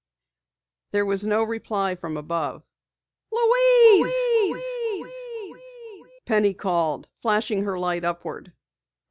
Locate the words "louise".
3.31-5.13